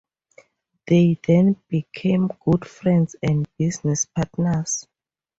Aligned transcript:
They 0.87 1.19
then 1.27 1.61
became 1.69 2.31
good 2.43 2.65
friends 2.65 3.15
and 3.21 3.47
business 3.59 4.05
partners. 4.05 4.87